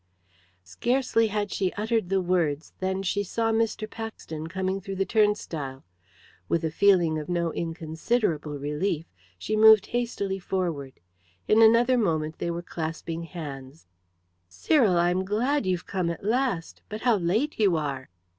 Scarcely 0.63 1.27
had 1.27 1.51
she 1.51 1.71
uttered 1.73 2.09
the 2.09 2.21
words 2.21 2.73
than 2.79 3.03
she 3.03 3.23
saw 3.23 3.51
Mr. 3.51 3.87
Paxton 3.87 4.47
coming 4.47 4.81
through 4.81 4.95
the 4.95 5.05
turnstile. 5.05 5.83
With 6.49 6.63
a 6.63 6.71
feeling 6.71 7.19
of 7.19 7.29
no 7.29 7.53
inconsiderable 7.53 8.57
relief 8.57 9.05
she 9.37 9.55
moved 9.55 9.85
hastily 9.93 10.39
forward. 10.39 10.93
In 11.47 11.61
another 11.61 11.99
moment 11.99 12.39
they 12.39 12.49
were 12.49 12.63
clasping 12.63 13.25
hands. 13.25 13.85
"Cyril! 14.49 14.97
I'm 14.97 15.23
glad 15.23 15.67
you've 15.67 15.85
come 15.85 16.09
at 16.09 16.23
last! 16.25 16.81
But 16.89 17.01
how 17.01 17.17
late 17.17 17.59
you 17.59 17.77
are!" 17.77 18.09